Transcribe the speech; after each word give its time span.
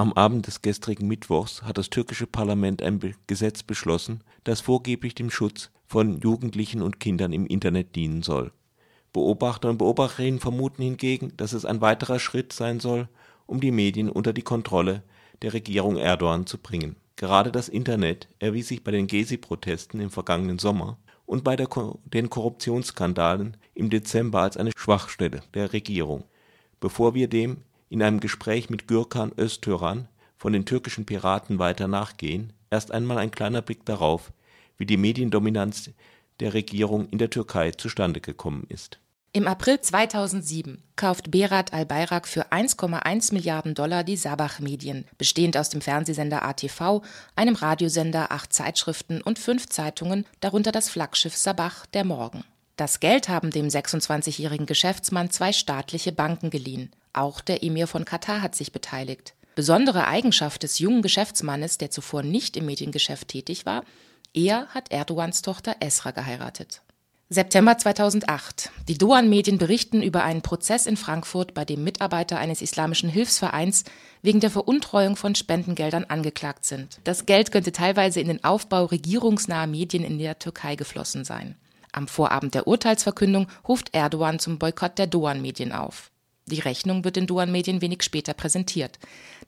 Am 0.00 0.12
Abend 0.12 0.46
des 0.46 0.62
gestrigen 0.62 1.08
Mittwochs 1.08 1.64
hat 1.64 1.76
das 1.76 1.90
türkische 1.90 2.28
Parlament 2.28 2.84
ein 2.84 3.00
Gesetz 3.26 3.64
beschlossen, 3.64 4.22
das 4.44 4.60
vorgeblich 4.60 5.16
dem 5.16 5.28
Schutz 5.28 5.72
von 5.88 6.20
Jugendlichen 6.20 6.82
und 6.82 7.00
Kindern 7.00 7.32
im 7.32 7.48
Internet 7.48 7.96
dienen 7.96 8.22
soll. 8.22 8.52
Beobachter 9.12 9.68
und 9.70 9.78
Beobachterinnen 9.78 10.38
vermuten 10.38 10.84
hingegen, 10.84 11.32
dass 11.36 11.52
es 11.52 11.64
ein 11.64 11.80
weiterer 11.80 12.20
Schritt 12.20 12.52
sein 12.52 12.78
soll, 12.78 13.08
um 13.46 13.60
die 13.60 13.72
Medien 13.72 14.08
unter 14.08 14.32
die 14.32 14.42
Kontrolle 14.42 15.02
der 15.42 15.52
Regierung 15.52 15.96
Erdogan 15.96 16.46
zu 16.46 16.58
bringen. 16.58 16.94
Gerade 17.16 17.50
das 17.50 17.68
Internet 17.68 18.28
erwies 18.38 18.68
sich 18.68 18.84
bei 18.84 18.92
den 18.92 19.08
Gezi-Protesten 19.08 20.00
im 20.00 20.10
vergangenen 20.10 20.60
Sommer 20.60 20.96
und 21.26 21.42
bei 21.42 21.56
den 21.56 22.30
Korruptionsskandalen 22.30 23.56
im 23.74 23.90
Dezember 23.90 24.42
als 24.42 24.56
eine 24.56 24.70
Schwachstelle 24.76 25.42
der 25.54 25.72
Regierung. 25.72 26.22
Bevor 26.78 27.14
wir 27.14 27.26
dem 27.26 27.64
in 27.88 28.02
einem 28.02 28.20
Gespräch 28.20 28.70
mit 28.70 28.88
Gürkan 28.88 29.32
Öztürk 29.38 30.04
von 30.36 30.52
den 30.52 30.64
türkischen 30.64 31.06
Piraten 31.06 31.58
weiter 31.58 31.88
nachgehen, 31.88 32.52
erst 32.70 32.92
einmal 32.92 33.18
ein 33.18 33.30
kleiner 33.30 33.62
Blick 33.62 33.84
darauf, 33.84 34.32
wie 34.76 34.86
die 34.86 34.96
Mediendominanz 34.96 35.90
der 36.40 36.54
Regierung 36.54 37.08
in 37.08 37.18
der 37.18 37.30
Türkei 37.30 37.72
zustande 37.72 38.20
gekommen 38.20 38.64
ist. 38.68 38.98
Im 39.32 39.46
April 39.46 39.80
2007 39.80 40.82
kauft 40.96 41.30
Berat 41.30 41.74
al-Bayrak 41.74 42.26
für 42.26 42.50
1,1 42.50 43.34
Milliarden 43.34 43.74
Dollar 43.74 44.02
die 44.02 44.16
Sabach 44.16 44.58
Medien, 44.58 45.04
bestehend 45.18 45.56
aus 45.56 45.68
dem 45.68 45.82
Fernsehsender 45.82 46.42
ATV, 46.44 47.02
einem 47.36 47.54
Radiosender, 47.54 48.32
acht 48.32 48.52
Zeitschriften 48.54 49.20
und 49.20 49.38
fünf 49.38 49.68
Zeitungen, 49.68 50.24
darunter 50.40 50.72
das 50.72 50.88
Flaggschiff 50.88 51.36
Sabach 51.36 51.84
der 51.86 52.04
Morgen. 52.04 52.42
Das 52.76 53.00
Geld 53.00 53.28
haben 53.28 53.50
dem 53.50 53.68
26-jährigen 53.68 54.66
Geschäftsmann 54.66 55.30
zwei 55.30 55.52
staatliche 55.52 56.12
Banken 56.12 56.48
geliehen. 56.48 56.90
Auch 57.12 57.40
der 57.40 57.62
Emir 57.62 57.86
von 57.86 58.04
Katar 58.04 58.42
hat 58.42 58.54
sich 58.54 58.72
beteiligt. 58.72 59.34
Besondere 59.54 60.06
Eigenschaft 60.06 60.62
des 60.62 60.78
jungen 60.78 61.02
Geschäftsmannes, 61.02 61.78
der 61.78 61.90
zuvor 61.90 62.22
nicht 62.22 62.56
im 62.56 62.66
Mediengeschäft 62.66 63.28
tätig 63.28 63.66
war, 63.66 63.84
er 64.32 64.68
hat 64.68 64.92
Erdogans 64.92 65.42
Tochter 65.42 65.76
Esra 65.80 66.12
geheiratet. 66.12 66.82
September 67.30 67.76
2008. 67.76 68.70
Die 68.88 68.96
Doan-Medien 68.96 69.58
berichten 69.58 70.02
über 70.02 70.24
einen 70.24 70.40
Prozess 70.40 70.86
in 70.86 70.96
Frankfurt, 70.96 71.52
bei 71.52 71.66
dem 71.66 71.84
Mitarbeiter 71.84 72.38
eines 72.38 72.62
islamischen 72.62 73.10
Hilfsvereins 73.10 73.84
wegen 74.22 74.40
der 74.40 74.50
Veruntreuung 74.50 75.14
von 75.14 75.34
Spendengeldern 75.34 76.04
angeklagt 76.04 76.64
sind. 76.64 77.00
Das 77.04 77.26
Geld 77.26 77.52
könnte 77.52 77.72
teilweise 77.72 78.20
in 78.20 78.28
den 78.28 78.44
Aufbau 78.44 78.86
regierungsnaher 78.86 79.66
Medien 79.66 80.04
in 80.04 80.18
der 80.18 80.38
Türkei 80.38 80.74
geflossen 80.74 81.26
sein. 81.26 81.56
Am 81.92 82.08
Vorabend 82.08 82.54
der 82.54 82.66
Urteilsverkündung 82.66 83.48
ruft 83.66 83.94
Erdogan 83.94 84.38
zum 84.38 84.58
Boykott 84.58 84.96
der 84.96 85.06
Doan-Medien 85.06 85.72
auf. 85.72 86.10
Die 86.48 86.60
Rechnung 86.60 87.04
wird 87.04 87.16
den 87.16 87.26
Doan-Medien 87.26 87.82
wenig 87.82 88.02
später 88.02 88.32
präsentiert. 88.32 88.98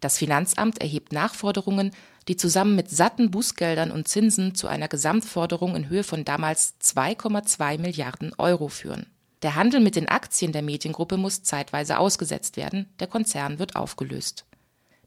Das 0.01 0.19
Finanzamt 0.19 0.81
erhebt 0.81 1.13
Nachforderungen, 1.13 1.93
die 2.29 2.37
zusammen 2.37 2.77
mit 2.77 2.91
satten 2.91 3.31
Bußgeldern 3.31 3.91
und 3.91 4.07
Zinsen 4.07 4.55
zu 4.55 4.69
einer 4.69 4.89
Gesamtforderung 4.89 5.75
in 5.77 5.89
Höhe 5.89 6.05
von 6.05 6.25
damals 6.25 6.75
2,2 6.83 7.79
Milliarden 7.79 8.33
Euro 8.37 8.69
führen. 8.69 9.07
Der 9.43 9.55
Handel 9.55 9.81
mit 9.81 9.97
den 9.97 10.09
Aktien 10.09 10.53
der 10.53 10.61
Mediengruppe 10.61 11.17
muss 11.17 11.43
zeitweise 11.43 11.99
ausgesetzt 11.99 12.59
werden, 12.59 12.87
der 13.01 13.07
Konzern 13.07 13.59
wird 13.59 13.77
aufgelöst. 13.77 14.45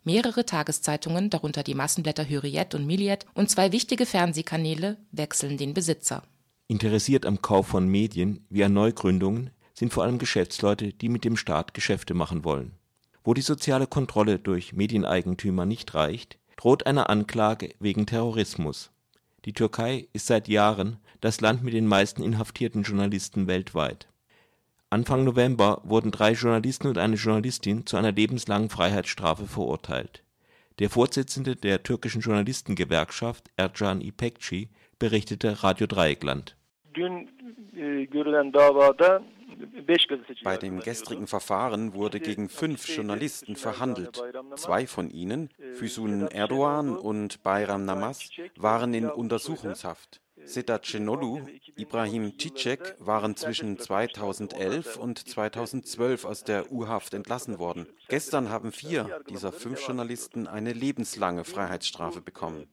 Mehrere 0.04 0.46
Tageszeitungen, 0.46 1.30
darunter 1.30 1.62
die 1.62 1.76
Massenblätter 1.76 2.28
Hürriyet 2.28 2.74
und 2.74 2.88
Milliyet 2.88 3.28
und 3.36 3.52
zwei 3.52 3.72
wichtige 3.72 4.08
Fernsehkanäle 4.08 4.98
wechseln 5.12 5.58
den 5.58 5.76
Besitzer. 5.76 6.24
Interessiert 6.68 7.28
am 7.28 7.42
Kauf 7.42 7.68
von 7.68 7.88
Medien 7.88 8.46
wie 8.50 8.64
an 8.64 8.74
Neugründungen 8.74 9.52
sind 9.74 9.94
vor 9.94 10.04
allem 10.04 10.20
Geschäftsleute, 10.20 10.94
die 10.94 11.10
mit 11.10 11.26
dem 11.26 11.38
Staat 11.38 11.74
Geschäfte 11.74 12.14
machen 12.14 12.44
wollen. 12.44 12.74
Wo 13.24 13.34
die 13.34 13.42
soziale 13.42 13.88
Kontrolle 13.88 14.40
durch 14.40 14.74
Medieneigentümer 14.74 15.66
nicht 15.66 15.94
reicht, 15.94 16.38
droht 16.58 16.86
eine 16.86 17.10
Anklage 17.10 17.74
wegen 17.80 18.06
Terrorismus. 18.06 18.92
Die 19.46 19.54
Türkei 19.54 20.08
ist 20.14 20.28
seit 20.28 20.48
Jahren 20.48 20.98
das 21.22 21.42
Land 21.42 21.64
mit 21.64 21.74
den 21.74 21.88
meisten 21.88 22.22
inhaftierten 22.24 22.84
Journalisten 22.84 23.48
weltweit. 23.48 24.08
Anfang 24.90 25.24
November 25.24 25.82
wurden 25.84 26.12
drei 26.12 26.34
Journalisten 26.34 26.88
und 26.88 26.98
eine 26.98 27.16
Journalistin 27.16 27.86
zu 27.86 27.98
einer 27.98 28.12
lebenslangen 28.12 28.70
Freiheitsstrafe 28.70 29.48
verurteilt. 29.48 30.24
Der 30.80 30.90
Vorsitzende 30.90 31.56
der 31.56 31.84
türkischen 31.84 32.22
Journalistengewerkschaft 32.22 33.50
Ercan 33.58 34.02
İpekçi 34.02 34.70
berichtete 35.00 35.64
Radio 35.64 35.88
Dreieckland. 35.88 36.56
E, 36.96 38.08
Bei 40.44 40.58
dem 40.58 40.80
gestrigen 40.80 41.28
Verfahren 41.28 41.94
wurde 41.94 42.20
gegen 42.20 42.50
fünf 42.50 42.88
Journalisten 42.88 43.56
verhandelt. 43.56 44.22
Zwei 44.56 44.88
von 44.88 45.10
ihnen, 45.10 45.50
Füsun 45.74 46.28
Erdogan 46.28 46.96
und 46.96 47.44
Bayram 47.44 47.86
Namaz, 47.86 48.30
waren 48.56 48.94
in 48.94 49.10
Untersuchungshaft. 49.10 50.22
Sedat 50.46 50.86
Cenolu, 50.86 51.42
Ibrahim 51.78 52.34
Cicek 52.38 52.96
waren 53.00 53.36
zwischen 53.36 53.80
2011 53.80 54.98
und 54.98 55.18
2012 55.28 56.26
aus 56.26 56.44
der 56.44 56.72
U-Haft 56.72 57.14
entlassen 57.14 57.60
worden. 57.60 57.88
Gestern 58.10 58.50
haben 58.50 58.72
vier 58.72 59.22
dieser 59.30 59.52
fünf 59.52 59.86
Journalisten 59.86 60.48
eine 60.48 60.74
lebenslange 60.74 61.44
Freiheitsstrafe 61.46 62.22
bekommen. 62.22 62.68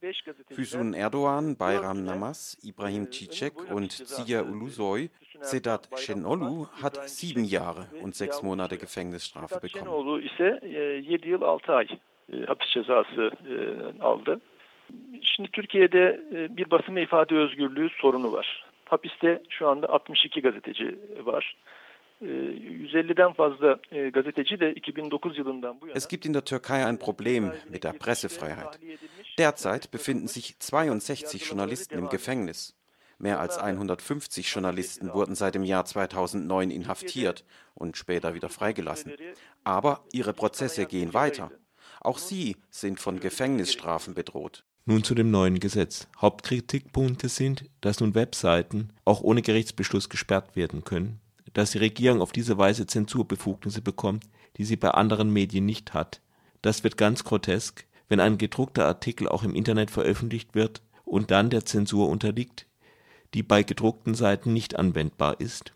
Füsun 0.51 0.95
Erdogan, 0.95 1.57
Bayram 1.57 2.05
Namaz, 2.05 2.57
Ibrahim 2.63 3.13
Cicek 3.13 3.71
und 3.71 3.93
Zia 3.93 4.43
Ulusoy 4.43 5.11
Sedat 5.43 5.99
Şenolu 5.99 6.67
hat 6.73 7.11
sieben 7.11 7.45
Jahre 7.45 7.85
und 8.03 8.15
sechs 8.15 8.43
Monate 8.43 8.77
Gefängnisstrafe 8.77 9.63
bekommen. 9.63 9.87
Şimdi 15.23 15.51
Türkiye'de 15.51 16.21
bir 16.57 16.71
basın 16.71 16.97
ve 16.97 17.03
ifade 17.03 17.35
özgürlüğü 17.37 17.89
sorunu 18.01 18.33
var. 18.33 18.65
Hapiste 18.85 19.43
şu 19.49 19.69
anda 19.69 19.89
62 19.89 20.43
gazeteci 20.43 20.99
var. 21.25 21.57
150'den 22.23 23.33
fazla 23.33 23.79
gazeteci 24.13 24.61
de 24.61 24.75
2009 24.75 25.39
yılından 25.39 25.81
bu 25.81 25.87
yana 25.87 25.97
Es 25.97 26.09
gibt 26.09 26.27
in 26.27 26.35
der 26.35 26.45
Türkei 26.45 26.85
ein 26.85 26.99
Problem 26.99 27.53
mit 27.71 27.83
der 27.83 27.93
Pressefreiheit. 27.93 28.79
Derzeit 29.39 29.93
befinden 29.93 30.27
sich 30.27 30.61
62 30.61 31.49
Journalisten 31.49 31.99
im 31.99 32.09
Gefängnis. 32.09 32.80
Mehr 33.21 33.39
als 33.39 33.59
150 33.59 34.51
Journalisten 34.51 35.13
wurden 35.13 35.35
seit 35.35 35.55
dem 35.55 35.63
Jahr 35.63 35.85
2009 35.85 36.71
inhaftiert 36.71 37.45
und 37.75 37.99
später 37.99 38.33
wieder 38.33 38.49
freigelassen. 38.49 39.13
Aber 39.63 40.05
ihre 40.11 40.33
Prozesse 40.33 40.87
gehen 40.87 41.13
weiter. 41.13 41.51
Auch 42.01 42.17
sie 42.17 42.57
sind 42.71 42.99
von 42.99 43.21
Gefängnisstrafen 43.21 44.15
bedroht. 44.15 44.65
Nun 44.87 45.05
zu 45.05 45.15
dem 45.15 45.31
neuen 45.31 45.61
Gesetz. 45.61 46.09
Hauptkritikpunkte 46.19 47.29
sind, 47.29 47.69
dass 47.83 48.01
nun 48.01 48.15
Webseiten 48.15 48.89
auch 49.05 49.21
ohne 49.21 49.43
Gerichtsbeschluss 49.43 50.09
gesperrt 50.09 50.57
werden 50.57 50.85
können, 50.85 51.21
dass 51.53 51.73
die 51.73 51.79
Regierung 51.79 52.23
auf 52.23 52.33
diese 52.33 52.57
Weise 52.57 52.87
Zensurbefugnisse 52.87 53.83
bekommt, 53.83 54.25
die 54.57 54.65
sie 54.65 54.77
bei 54.77 54.93
anderen 54.93 55.31
Medien 55.31 55.67
nicht 55.67 55.93
hat. 55.93 56.23
Das 56.63 56.85
wird 56.85 56.97
ganz 56.97 57.23
grotesk, 57.23 57.85
wenn 58.09 58.19
ein 58.19 58.39
gedruckter 58.39 58.87
Artikel 58.87 59.29
auch 59.29 59.43
im 59.43 59.55
Internet 59.55 59.91
veröffentlicht 59.91 60.55
wird 60.55 60.81
und 61.05 61.31
dann 61.31 61.51
der 61.51 61.67
Zensur 61.67 62.09
unterliegt, 62.09 62.67
die 63.35 63.43
bei 63.43 63.63
gedruckten 63.63 64.15
Seiten 64.15 64.53
nicht 64.53 64.77
anwendbar 64.77 65.41
ist 65.41 65.73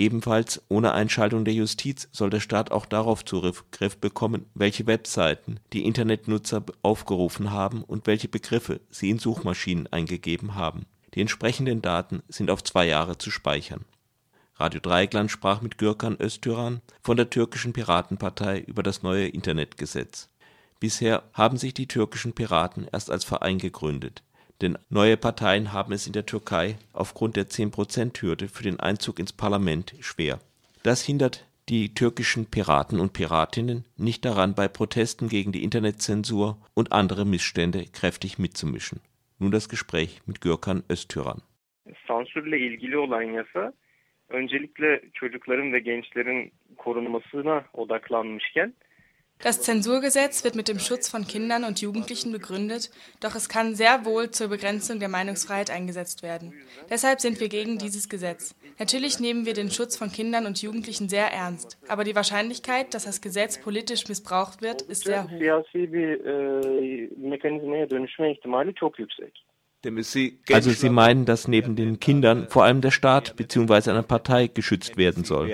Ebenfalls 0.00 0.62
ohne 0.68 0.92
Einschaltung 0.92 1.44
der 1.44 1.54
Justiz 1.54 2.08
soll 2.12 2.30
der 2.30 2.38
Staat 2.38 2.70
auch 2.70 2.86
darauf 2.86 3.24
Zugriff 3.24 3.64
bekommen, 4.00 4.46
welche 4.54 4.86
Webseiten 4.86 5.58
die 5.72 5.84
Internetnutzer 5.84 6.64
aufgerufen 6.82 7.50
haben 7.50 7.82
und 7.82 8.06
welche 8.06 8.28
Begriffe 8.28 8.80
sie 8.90 9.10
in 9.10 9.18
Suchmaschinen 9.18 9.88
eingegeben 9.88 10.54
haben. 10.54 10.86
Die 11.14 11.20
entsprechenden 11.20 11.82
Daten 11.82 12.22
sind 12.28 12.48
auf 12.48 12.62
zwei 12.62 12.86
Jahre 12.86 13.18
zu 13.18 13.32
speichern. 13.32 13.84
Radio 14.54 14.80
Dreieckland 14.80 15.32
sprach 15.32 15.62
mit 15.62 15.78
Gürkan 15.78 16.16
Öztürk 16.20 16.80
von 17.02 17.16
der 17.16 17.30
türkischen 17.30 17.72
Piratenpartei 17.72 18.60
über 18.60 18.84
das 18.84 19.02
neue 19.02 19.26
Internetgesetz. 19.26 20.28
Bisher 20.78 21.24
haben 21.32 21.56
sich 21.56 21.74
die 21.74 21.88
türkischen 21.88 22.34
Piraten 22.34 22.86
erst 22.92 23.10
als 23.10 23.24
Verein 23.24 23.58
gegründet 23.58 24.22
denn 24.60 24.78
neue 24.88 25.16
Parteien 25.16 25.72
haben 25.72 25.92
es 25.92 26.06
in 26.06 26.12
der 26.12 26.26
Türkei 26.26 26.76
aufgrund 26.92 27.36
der 27.36 27.46
10%-Hürde 27.46 28.48
für 28.48 28.62
den 28.62 28.80
Einzug 28.80 29.18
ins 29.18 29.32
Parlament 29.32 29.94
schwer. 30.00 30.40
Das 30.82 31.04
hindert 31.04 31.46
die 31.68 31.94
türkischen 31.94 32.46
Piraten 32.50 32.98
und 32.98 33.12
Piratinnen 33.12 33.84
nicht 33.96 34.24
daran, 34.24 34.54
bei 34.54 34.68
Protesten 34.68 35.28
gegen 35.28 35.52
die 35.52 35.62
Internetzensur 35.62 36.56
und 36.74 36.92
andere 36.92 37.24
Missstände 37.24 37.84
kräftig 37.92 38.38
mitzumischen. 38.38 39.00
Nun 39.38 39.50
das 39.50 39.68
Gespräch 39.68 40.20
mit 40.26 40.40
Gürkan 40.40 40.82
Öztüran. 40.88 41.42
Öncelikle 44.30 45.02
çocukların 45.14 45.72
ve 45.72 45.78
gençlerin 45.78 46.52
korunmasına 46.76 47.64
odaklanmışken 47.72 48.74
das 49.40 49.62
Zensurgesetz 49.62 50.42
wird 50.42 50.56
mit 50.56 50.68
dem 50.68 50.78
Schutz 50.78 51.08
von 51.08 51.26
Kindern 51.26 51.64
und 51.64 51.80
Jugendlichen 51.80 52.32
begründet, 52.32 52.90
doch 53.20 53.34
es 53.34 53.48
kann 53.48 53.76
sehr 53.76 54.04
wohl 54.04 54.30
zur 54.30 54.48
Begrenzung 54.48 54.98
der 54.98 55.08
Meinungsfreiheit 55.08 55.70
eingesetzt 55.70 56.22
werden. 56.22 56.52
Deshalb 56.90 57.20
sind 57.20 57.38
wir 57.38 57.48
gegen 57.48 57.78
dieses 57.78 58.08
Gesetz. 58.08 58.56
Natürlich 58.78 59.20
nehmen 59.20 59.46
wir 59.46 59.54
den 59.54 59.70
Schutz 59.70 59.96
von 59.96 60.10
Kindern 60.10 60.46
und 60.46 60.60
Jugendlichen 60.60 61.08
sehr 61.08 61.32
ernst, 61.32 61.78
aber 61.86 62.04
die 62.04 62.16
Wahrscheinlichkeit, 62.16 62.94
dass 62.94 63.04
das 63.04 63.20
Gesetz 63.20 63.60
politisch 63.60 64.08
missbraucht 64.08 64.60
wird, 64.60 64.82
ist 64.82 65.04
sehr 65.04 65.24
hoch. 65.24 65.30
Also 70.52 70.70
Sie 70.70 70.88
meinen, 70.90 71.24
dass 71.24 71.46
neben 71.46 71.76
den 71.76 72.00
Kindern 72.00 72.48
vor 72.48 72.64
allem 72.64 72.80
der 72.80 72.90
Staat 72.90 73.36
bzw. 73.36 73.90
eine 73.90 74.02
Partei 74.02 74.48
geschützt 74.48 74.96
werden 74.96 75.22
soll. 75.22 75.48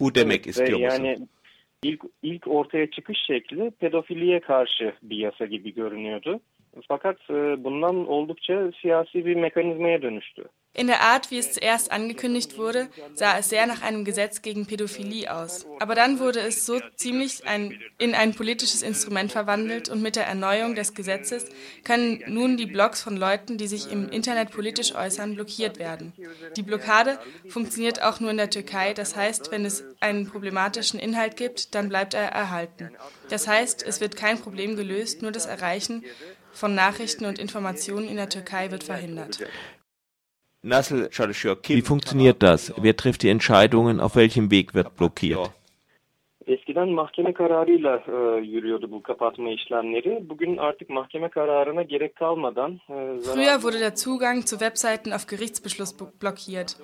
Bu 0.00 0.14
demek 0.14 0.46
istiyor 0.46 0.78
İlk, 1.82 2.02
ilk 2.22 2.48
ortaya 2.48 2.90
çıkış 2.90 3.18
şekli 3.26 3.70
pedofiliye 3.70 4.40
karşı 4.40 4.94
bir 5.02 5.16
yasa 5.16 5.46
gibi 5.46 5.74
görünüyordu. 5.74 6.40
Fakat 6.88 7.28
bundan 7.64 8.08
oldukça 8.08 8.72
siyasi 8.82 9.26
bir 9.26 9.34
mekanizmaya 9.34 10.02
dönüştü. 10.02 10.44
In 10.76 10.88
der 10.88 11.02
Art, 11.02 11.30
wie 11.30 11.38
es 11.38 11.52
zuerst 11.52 11.92
angekündigt 11.92 12.58
wurde, 12.58 12.88
sah 13.14 13.38
es 13.38 13.48
sehr 13.48 13.64
nach 13.68 13.82
einem 13.82 14.04
Gesetz 14.04 14.42
gegen 14.42 14.66
Pädophilie 14.66 15.32
aus. 15.32 15.66
Aber 15.78 15.94
dann 15.94 16.18
wurde 16.18 16.40
es 16.40 16.66
so 16.66 16.80
ziemlich 16.96 17.46
ein, 17.46 17.80
in 17.98 18.12
ein 18.16 18.34
politisches 18.34 18.82
Instrument 18.82 19.30
verwandelt 19.30 19.88
und 19.88 20.02
mit 20.02 20.16
der 20.16 20.26
Erneuerung 20.26 20.74
des 20.74 20.94
Gesetzes 20.94 21.46
können 21.84 22.24
nun 22.26 22.56
die 22.56 22.66
Blogs 22.66 23.04
von 23.04 23.16
Leuten, 23.16 23.56
die 23.56 23.68
sich 23.68 23.92
im 23.92 24.08
Internet 24.08 24.50
politisch 24.50 24.96
äußern, 24.96 25.36
blockiert 25.36 25.78
werden. 25.78 26.12
Die 26.56 26.62
Blockade 26.62 27.20
funktioniert 27.48 28.02
auch 28.02 28.18
nur 28.18 28.32
in 28.32 28.36
der 28.36 28.50
Türkei, 28.50 28.94
das 28.94 29.14
heißt, 29.14 29.52
wenn 29.52 29.64
es 29.64 29.84
einen 30.00 30.26
problematischen 30.28 30.98
Inhalt 30.98 31.36
gibt, 31.36 31.76
dann 31.76 31.88
bleibt 31.88 32.14
er 32.14 32.32
erhalten. 32.32 32.90
Das 33.30 33.46
heißt, 33.46 33.86
es 33.86 34.00
wird 34.00 34.16
kein 34.16 34.40
Problem 34.40 34.74
gelöst, 34.74 35.22
nur 35.22 35.30
das 35.30 35.46
Erreichen 35.46 36.02
von 36.54 36.74
Nachrichten 36.74 37.24
und 37.26 37.38
Informationen 37.38 38.08
in 38.08 38.16
der 38.16 38.28
Türkei 38.28 38.70
wird 38.70 38.84
verhindert. 38.84 39.40
Wie 40.62 41.82
funktioniert 41.82 42.42
das? 42.42 42.72
Wer 42.78 42.96
trifft 42.96 43.22
die 43.22 43.28
Entscheidungen? 43.28 44.00
Auf 44.00 44.16
welchem 44.16 44.50
Weg 44.50 44.74
wird 44.74 44.96
blockiert? 44.96 45.50
Eskiden 46.46 46.92
mahkeme 46.92 47.32
kararıyla 47.32 48.02
e, 48.08 48.40
yürüyordu 48.40 48.90
bu 48.90 49.02
kapatma 49.02 49.50
işlemleri. 49.50 50.28
Bugün 50.28 50.56
artık 50.56 50.90
mahkeme 50.90 51.28
kararına 51.28 51.82
gerek 51.82 52.16
kalmadan 52.16 52.72
e, 52.72 53.20
Früher 53.20 53.62
wurde 53.62 53.80
der 53.80 53.94
Zugang 53.94 54.46
zu 54.46 54.60
Webseiten 54.60 55.12
auf 55.12 55.26
Gerichtsbeschluss 55.26 55.94
blockiert. 56.20 56.76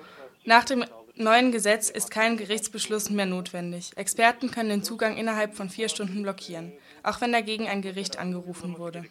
Nach 0.45 0.65
dem 0.65 0.83
neuen 1.15 1.51
Gesetz 1.51 1.89
ist 1.89 2.09
kein 2.09 2.37
Gerichtsbeschluss 2.37 3.09
mehr 3.11 3.27
notwendig. 3.27 3.91
Experten 3.95 4.49
können 4.49 4.69
den 4.69 4.83
Zugang 4.83 5.17
innerhalb 5.17 5.53
von 5.53 5.69
vier 5.69 5.89
Stunden 5.89 6.23
blockieren, 6.23 6.71
auch 7.03 7.21
wenn 7.21 7.31
dagegen 7.31 7.67
ein 7.67 7.81
Gericht 7.81 8.17
angerufen 8.17 8.79
wurde. 8.79 9.03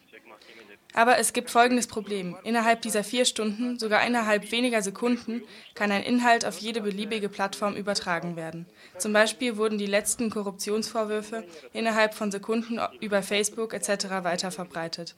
Aber 0.95 1.19
es 1.19 1.33
gibt 1.33 1.51
folgendes 1.51 1.87
Problem. 1.87 2.37
Innerhalb 2.43 2.83
dieser 2.83 3.05
vier 3.05 3.25
Stunden, 3.25 3.79
sogar 3.79 4.07
innerhalb 4.07 4.51
weniger 4.51 4.83
Sekunden, 4.83 5.43
kann 5.75 5.93
ein 5.93 6.03
Inhalt 6.03 6.45
auf 6.45 6.59
jede 6.59 6.81
beliebige 6.81 7.29
Plattform 7.29 7.77
übertragen 7.77 8.37
werden. 8.37 8.67
Zum 8.99 9.13
Beispiel 9.13 9.57
wurden 9.57 9.79
die 9.79 9.87
letzten 9.87 10.31
Korruptionsvorwürfe 10.31 11.45
innerhalb 11.73 12.15
von 12.15 12.31
Sekunden 12.31 12.81
über 13.01 13.23
Facebook 13.23 13.73
etc. 13.73 13.89
weiter 14.23 14.51
verbreitet. 14.51 15.15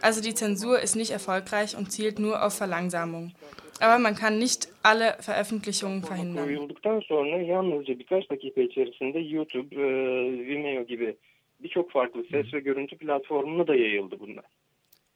Also 0.00 0.22
die 0.22 0.34
Zensur 0.34 0.80
ist 0.80 0.96
nicht 0.96 1.10
erfolgreich 1.10 1.76
und 1.76 1.92
zielt 1.92 2.18
nur 2.18 2.44
auf 2.44 2.54
Verlangsamung. 2.54 3.32
Aber 3.80 3.98
man 3.98 4.14
kann 4.14 4.38
nicht 4.38 4.68
alle 4.82 5.16
Veröffentlichungen 5.20 6.02
verhindern. 6.02 6.48
birçok 11.62 11.90
farklı 11.90 12.22
ses 12.30 12.54
ve 12.54 12.60
görüntü 12.60 12.96
platformuna 12.96 13.66
da 13.66 13.74
yayıldı 13.74 14.20
bunlar. 14.20 14.44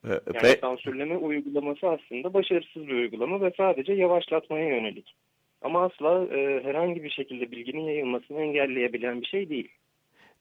Yani 0.07 0.43
ve... 0.43 0.57
sansürleme 0.61 1.17
uygulaması 1.17 1.89
aslında 1.89 2.35
başarısız 2.35 2.89
bir 2.89 2.95
uygulama 2.95 3.41
ve 3.41 3.53
sadece 3.57 3.93
yavaşlatmaya 3.93 4.69
yönelik. 4.69 5.15
Ama 5.63 5.85
asla 5.85 6.27
e, 6.37 6.65
herhangi 6.65 7.05
bir 7.05 7.11
şekilde 7.11 7.51
bilginin 7.51 7.85
yayılmasını 7.85 8.41
engelleyebilen 8.41 9.21
bir 9.21 9.27
şey 9.27 9.49
değil. 9.49 9.69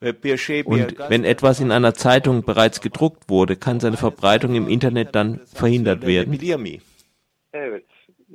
Und 0.01 0.97
wenn 1.09 1.23
etwas 1.23 1.61
in 1.61 1.69
einer 1.69 1.93
Zeitung 1.93 2.45
bereits 2.45 2.81
gedruckt 2.81 3.29
wurde, 3.29 3.55
kann 3.55 3.79
seine 3.79 3.95
Verbreitung 3.95 4.53
im 4.55 4.67
Internet 4.67 5.15
dann 5.15 5.39
verhindert 5.45 6.05
werden. 6.05 6.37
Evet. 7.53 7.85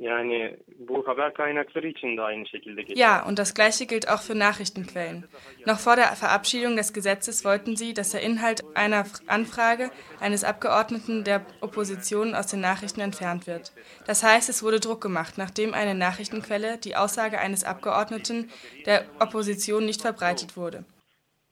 Yani 0.01 0.57
bu 0.79 1.07
haber 1.07 1.33
kaynakları 1.33 1.87
için 1.87 2.17
de 2.17 2.21
aynı 2.21 2.47
şekilde 2.47 2.81
geçerli. 2.81 2.99
Ja, 2.99 3.25
und 3.27 3.37
das 3.37 3.53
gleiche 3.53 3.85
gilt 3.85 4.07
auch 4.09 4.21
für 4.27 4.39
Nachrichtenquellen. 4.39 5.23
Noch 5.67 5.79
vor 5.85 5.97
der 5.97 6.15
Verabschiedung 6.15 6.77
des 6.77 6.93
Gesetzes 6.93 7.45
wollten 7.45 7.75
sie, 7.75 7.93
dass 7.93 8.11
der 8.11 8.21
Inhalt 8.21 8.61
einer 8.75 9.05
Anfrage 9.27 9.91
eines 10.19 10.43
Abgeordneten 10.43 11.23
der 11.23 11.41
Opposition 11.61 12.33
aus 12.33 12.47
den 12.47 12.61
Nachrichten 12.61 13.01
entfernt 13.01 13.45
wird. 13.45 13.71
Das 14.07 14.23
heißt, 14.23 14.49
es 14.49 14.63
wurde 14.63 14.79
Druck 14.79 15.01
gemacht, 15.01 15.33
nachdem 15.37 15.73
eine 15.73 15.93
Nachrichtenquelle 15.93 16.77
die 16.77 16.95
Aussage 16.95 17.37
eines 17.37 17.63
Abgeordneten 17.63 18.49
der 18.87 19.05
Opposition 19.19 19.85
nicht 19.85 20.01
verbreitet 20.01 20.57
wurde. 20.57 20.83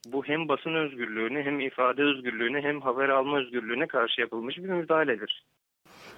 Bu 0.07 0.25
hem 0.25 0.47
basın 0.47 0.75
özgürlüğüne 0.75 1.43
hem 1.43 1.59
ifade 1.59 2.03
özgürlüğüne 2.03 2.61
hem 2.61 2.81
haber 2.81 3.09
alma 3.09 3.39
özgürlüğüne 3.39 3.87
karşı 3.87 4.21
yapılmış 4.21 4.57
bir 4.57 4.69
müdahaledir. 4.69 5.43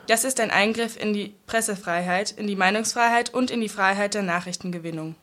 Das 0.08 0.24
ist 0.24 0.40
ein 0.40 0.52
Eingriff 0.52 1.00
in 1.00 1.14
die 1.14 1.36
Pressefreiheit, 1.46 2.32
in 2.32 2.48
die 2.48 2.56
Meinungsfreiheit 2.56 3.34
und 3.34 3.52
in 3.52 3.62
die 3.62 3.70
Freiheit 3.70 4.14
der 4.14 4.24
Nachrichtengewinnung. 4.24 5.16